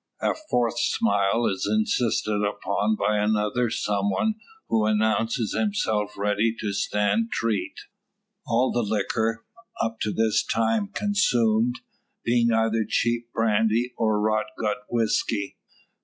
A 0.21 0.33
fourth 0.49 0.79
"smile" 0.79 1.45
is 1.45 1.69
insisted 1.71 2.41
upon 2.43 2.95
by 2.95 3.19
another 3.19 3.69
some 3.69 4.09
one 4.09 4.33
who 4.67 4.87
announces 4.87 5.53
himself 5.53 6.17
ready 6.17 6.55
to 6.59 6.73
stand 6.73 7.29
treat; 7.31 7.81
all 8.47 8.71
the 8.71 8.81
liquor, 8.81 9.45
up 9.79 9.99
to 9.99 10.11
this 10.11 10.43
time 10.43 10.87
consumed, 10.87 11.81
being 12.25 12.51
either 12.51 12.83
cheap 12.83 13.31
brandy 13.31 13.93
or 13.95 14.19
"rot 14.19 14.47
gut" 14.59 14.85
whisky. 14.89 15.57